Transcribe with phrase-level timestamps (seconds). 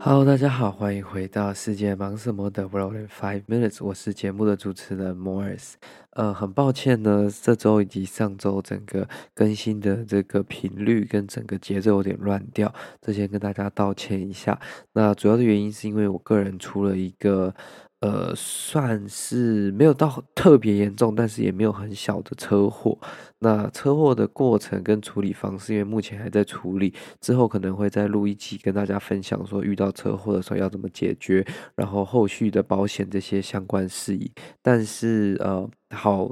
[0.00, 5.72] Hello，大家好，欢迎回到世界忙什么的 World in Five Minutes，我是节目的主持人 Morris。
[6.10, 14.58] 呃，很抱歉呢，这周以及上周整个更新的这个频率跟整个节奏有点乱掉，这先跟大家道歉一下。
[14.92, 17.54] 那主要的原因是因为我个人出了一个。
[18.00, 22.96] 呃，算是没有到特别严重，但是也没有很小的车祸。
[23.40, 34.30] 那车祸的过程跟处理方式，因为目前还在处理，之后可能会再录一集跟大家分享，说遇到车祸的时候要怎么解决，然后后续的保险这些相关事宜。
[34.62, 36.28] 但是呃，好。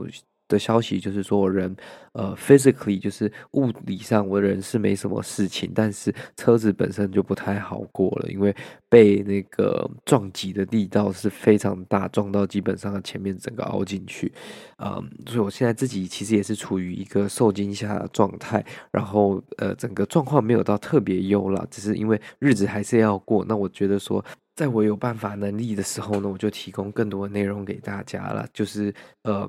[0.48, 1.74] 的消息就是说，我人
[2.12, 8.54] 呃，physically 就是物理上，我人是没什么事情，但是车子本身就不太好过了，因为
[8.88, 14.32] 被那个撞击的力道是非常大，撞到基本上前面整个凹进去，
[14.78, 28.94] 嗯，所以我现在自己其实也是处于一个受惊吓的状态，然后呃，整个状况没有到特别优了，只是因为日子还是要过，那我觉得说，在我有办法能力的时候呢，我就提供更多的内容给大家了，就是
[29.24, 29.48] 嗯。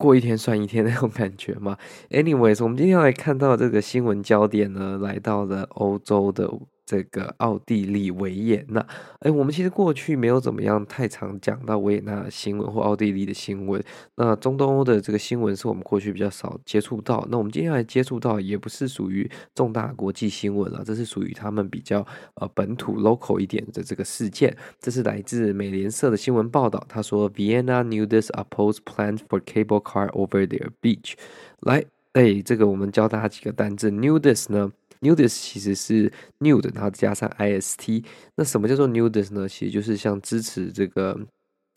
[0.00, 1.76] 过一天算一天那种感觉嘛。
[2.08, 6.50] Anyways，我们今天来看到这个新闻焦点呢，来到了欧洲的。
[6.90, 8.84] 这个奥地利维也纳，
[9.20, 13.80] 哎，我们其实过去没有怎么样太常讲到维也纳新闻或奥地利的新闻。
[14.16, 17.24] 那中东欧的这个新闻是我们过去比较少接触到。
[17.30, 24.56] 那我们今天要来接触到，也不是属于重大国际新闻了，这是属于他们比较呃本土 local 一点的这个事件。
[24.80, 31.12] 这是来自美联社的新闻报道，他说，Vienna nudists oppose plans for cable car over their beach。
[31.60, 38.04] 来，哎，这个我们教大家几个单字，nudists 呢？Nudist 其实是 nude，然后加上 ist。
[38.36, 39.48] 那什么叫做 nudist 呢？
[39.48, 41.18] 其实就是像支持这个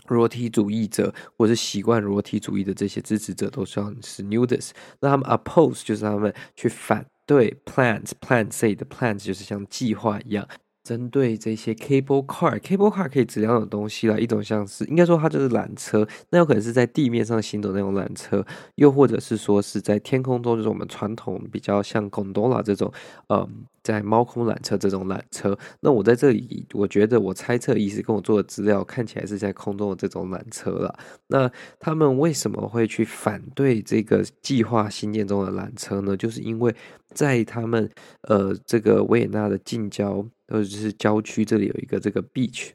[0.08, 4.72] 裸体主义者，或是习惯裸体主义的这些支持者，都算是 nudist。
[5.00, 10.48] 那他们 oppose 就是他们去反对 plans，plans say 的 plans 就是像计划一样。
[10.84, 18.46] 针对这些 cable car，cable car 可以指两种东西啦，一种像是应该说它就是缆车，那有可能是在地面上行走那种缆车，
[18.76, 22.92] 又或者是说是在天空中，就是我们传统比较像 gondola 这种，
[23.30, 23.66] 嗯。
[23.84, 30.98] 在猫空缆车这种缆车，那我在这里，我觉得我猜测意思跟我做的资料看起来是在空中的这种缆车了。
[31.28, 31.52] 那
[31.82, 36.16] 他们为什么会去反对这个计划新建中的缆车呢？
[36.16, 36.74] 就是因为
[37.14, 37.90] 在他们
[38.22, 42.72] 呃这个维也纳的近郊或者是郊区，这里有一个这个 beach。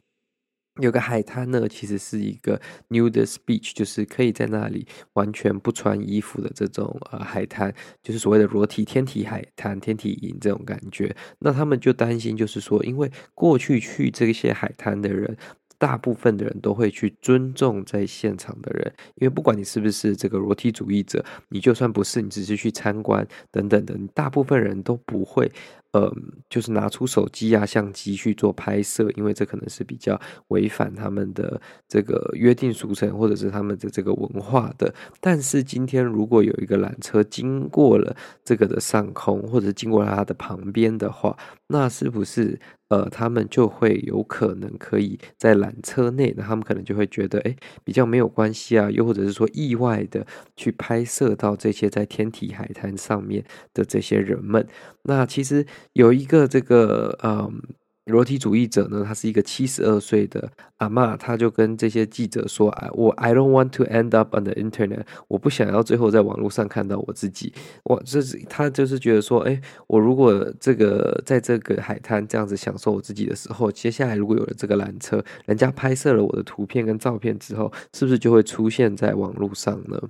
[0.81, 11.17] 有个海滩呢，其实是一个 nudist beach，就是可以在那里完全不穿衣服的这种呃海滩，就是所谓的裸体天体海滩、天体营这种感觉。
[11.41, 15.37] 那他们就担心，就是说，因为过去去这些海滩的人。
[15.81, 25.49] 大部分的人都会去尊重在现场的人，因为不管你是不是这个裸体主义者，你就算不是，你只是去参观等等的，大部分人都不会，
[25.93, 26.13] 呃，
[26.51, 34.95] 就是拿出手机啊、相机去做拍摄，因为这可能是比较违反他们的这个约定俗成，或者是他们的这个文化的。
[35.21, 41.37] 但是今天如果有一个缆车经过了这个的上空，或者经过了它的旁边的话，
[41.69, 42.59] 那是不是？
[42.89, 50.27] 呃，他们就会有可能可以在缆车内，那他们可能就会觉得，哎，比较没有关系啊，又或者是说意外的
[50.57, 53.45] 去拍摄到这些在天体海滩上面
[53.75, 54.67] 的这些人们。
[55.03, 57.61] 那其实有一个这个，嗯。
[58.09, 67.53] 裸体主义者呢，他是一个七十二岁的阿嬷，他就跟这些记者说：“哎，我 I don't want to end up on the internet，我不想要最后在网络上看到我自己。
[67.85, 80.01] 我这是他就是觉得说，哎，我如果这个在这个海滩这样子享受我自己的时候，接下来如果有了这个缆车，人家拍摄了我的图片跟照片之后，是不是就会出现在网络上呢？”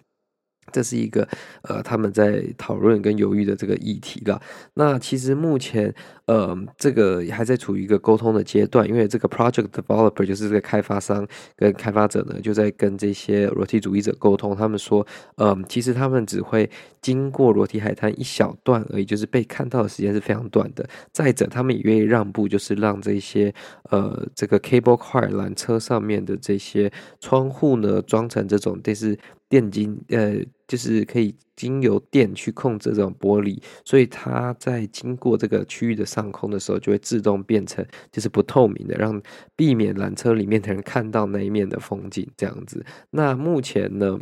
[0.73, 1.27] 这是一个
[1.63, 4.41] 呃，他们在讨论跟犹豫的这个议题了。
[4.75, 5.95] 那其实目前
[6.27, 14.55] 呃，这个还在处于一个沟通的阶段，因为这个 project developer 就是这个开发商跟开发者呢，就在跟这些裸体主义者沟通。
[14.55, 15.07] 他们说，
[15.37, 16.69] 嗯、其实他们只会
[17.01, 20.87] 经过裸体海滩一小段而已，就是被看到的时间是非常短的。
[21.13, 23.55] 再者，他们也愿意让步，就是让这些
[23.91, 29.19] 呃，这个 cable car 缆车上面的这些窗户呢，装成这种，就是
[29.49, 30.37] 电金呃。
[30.69, 39.21] 就是可以经由电去控制这种玻璃，所以它在经过这个区域的上空的时候，就会自动变成就是不透明的，让
[39.57, 42.85] 避免缆车里面的人看到那一面的风景这样子。
[43.11, 44.17] 那目前呢，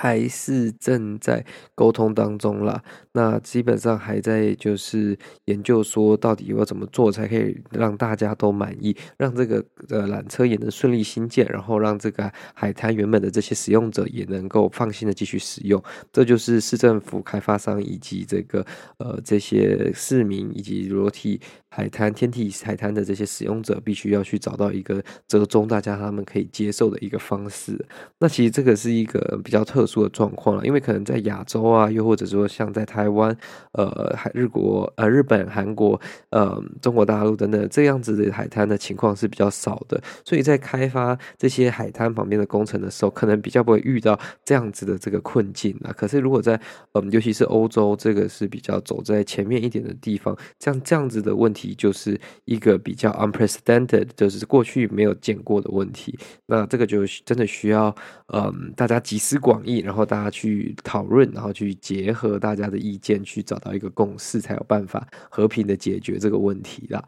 [0.00, 2.80] 还是正在沟通当中啦，
[3.10, 15.82] 那基本上还在就是研究说到底要怎么做才可以让大家都满意，让这个呃缆车也能顺利新建，然后让这个海滩原本的这些使用者也能够放心的继续使用。
[16.12, 18.64] 这就是市政府、开发商以及这个
[18.98, 27.84] 呃这些市民以及裸体海滩、天体海滩的这些使用者，必须要去找到一个折中，大家他们可以接受的一个方式。
[28.20, 33.34] 那其实这个是一个比较特殊的状况了，因为可能在亚洲啊，又或者说像在台湾、
[33.72, 35.98] 呃、海日国、呃、日本、韩国、
[36.30, 45.92] 呃、中国大陆等等这样子的海滩的情况是比较少的，所以在开发这些海滩旁边的工程的时候，可能比较不会遇到这样子的这个困境啊。
[45.96, 46.60] 可是如果在
[46.92, 56.18] 嗯、尤其是欧洲，这个是比较走在前面一点的地方，像这样子的问题就是一个比较 unprecedented，就是过去没有见过的问题。
[56.46, 57.94] 那这个就真的需要
[58.32, 67.04] 嗯，大家集思广然后大家去讨论，然后去结合大家的意见，去找到一个共识，才有办法和平的解决这个问题啦。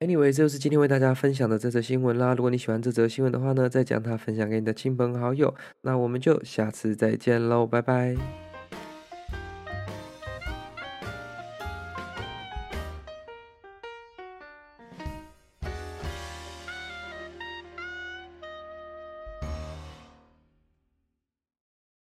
[0.00, 2.34] Anyway，这就是今天为大家分享的这则新闻啦。
[2.34, 5.54] 如果你喜欢这则新闻的话呢，再将它分享给你的亲朋好友。
[5.82, 8.51] 那我们就下次再见喽，拜拜。